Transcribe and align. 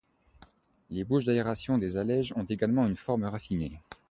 Les 0.89 1.03
bouches 1.03 1.25
d’aération 1.25 1.77
des 1.77 1.95
allèges 1.95 2.33
ont 2.35 2.45
également 2.45 2.87
une 2.87 2.95
forme 2.97 3.25
raffinée. 3.25 3.79